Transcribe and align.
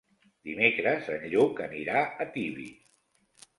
Dimecres 0.47 1.11
en 1.17 1.27
Lluc 1.35 1.63
anirà 1.67 2.03
a 2.07 2.29
Tibi. 2.39 2.69